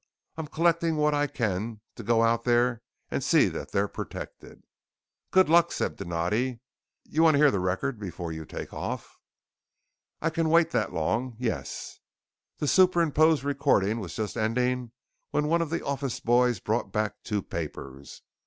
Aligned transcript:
I'm 0.35 0.47
collecting 0.47 0.95
what 0.97 1.13
I 1.13 1.27
can 1.27 1.79
to 1.93 2.01
go 2.01 2.23
out 2.23 2.43
there 2.43 2.81
and 3.11 3.23
see 3.23 3.49
that 3.49 3.69
they're 3.71 3.87
protected!" 3.87 4.63
"Good 5.29 5.47
luck," 5.47 5.71
said 5.71 5.97
Donatti. 5.97 6.59
"Y'wanna 7.05 7.37
hear 7.37 7.51
the 7.51 7.59
record 7.59 7.99
before 7.99 8.31
you 8.31 8.43
take 8.43 8.73
off?" 8.73 9.19
"I 10.19 10.31
can 10.31 10.49
wait 10.49 10.71
that 10.71 10.91
long. 10.91 11.35
Yes!" 11.37 11.99
The 12.57 12.67
superimposed 12.67 13.43
recording 13.43 13.99
was 13.99 14.15
just 14.15 14.37
ending 14.37 14.91
when 15.29 15.47
one 15.47 15.61
of 15.61 15.69
the 15.69 15.85
office 15.85 16.19
boys 16.19 16.59
brought 16.59 16.91
back 16.91 17.21
two 17.23 17.43
papers. 17.43 18.23